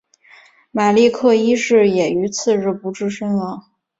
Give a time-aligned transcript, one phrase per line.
[0.71, 3.67] 马立克一世也于次日不治身亡。